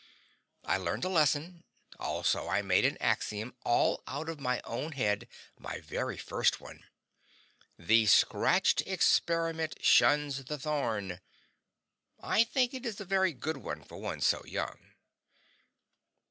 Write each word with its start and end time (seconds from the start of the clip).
I 0.63 0.77
learned 0.77 1.05
a 1.05 1.09
lesson; 1.09 1.63
also 1.99 2.47
I 2.47 2.63
made 2.63 2.85
an 2.85 2.97
axiom, 2.99 3.53
all 3.63 4.01
out 4.07 4.29
of 4.29 4.39
my 4.39 4.59
own 4.63 4.93
head 4.93 5.27
my 5.59 5.79
very 5.79 6.17
first 6.17 6.59
one; 6.59 6.85
THE 7.77 8.07
SCRATCHED 8.07 8.81
EXPERIMENT 8.87 9.75
SHUNS 9.85 10.45
THE 10.45 10.57
THORN. 10.57 11.19
I 12.19 12.43
think 12.45 12.73
it 12.73 12.83
is 12.83 12.99
a 12.99 13.05
very 13.05 13.33
good 13.33 13.57
one 13.57 13.83
for 13.83 13.97
one 13.97 14.21
so 14.21 14.43
young. 14.43 14.93